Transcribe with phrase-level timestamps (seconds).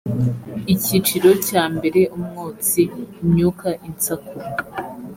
[0.73, 2.81] icyiciro cyambere umwotsi
[3.23, 4.35] imyuka insaku